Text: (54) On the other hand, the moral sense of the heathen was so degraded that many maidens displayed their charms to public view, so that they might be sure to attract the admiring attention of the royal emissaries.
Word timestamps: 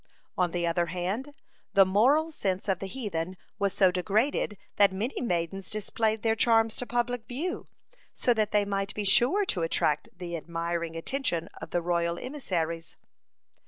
(54) 0.31 0.43
On 0.45 0.49
the 0.51 0.65
other 0.65 0.85
hand, 0.87 1.35
the 1.75 1.85
moral 1.85 2.31
sense 2.31 2.67
of 2.67 2.79
the 2.79 2.87
heathen 2.87 3.37
was 3.59 3.71
so 3.71 3.91
degraded 3.91 4.57
that 4.77 4.91
many 4.91 5.21
maidens 5.21 5.69
displayed 5.69 6.23
their 6.23 6.33
charms 6.35 6.75
to 6.77 6.87
public 6.87 7.27
view, 7.27 7.67
so 8.15 8.33
that 8.33 8.49
they 8.49 8.65
might 8.65 8.95
be 8.95 9.03
sure 9.03 9.45
to 9.45 9.61
attract 9.61 10.09
the 10.17 10.35
admiring 10.35 10.95
attention 10.95 11.49
of 11.61 11.69
the 11.69 11.83
royal 11.83 12.17
emissaries. 12.17 12.97